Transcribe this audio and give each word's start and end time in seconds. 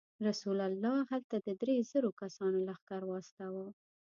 رسول 0.27 0.59
الله 0.69 0.95
هلته 1.11 1.35
د 1.45 1.47
درې 1.61 1.75
زرو 1.91 2.09
کسانو 2.21 2.57
لښکر 2.67 3.01
واستاوه. 3.07 3.67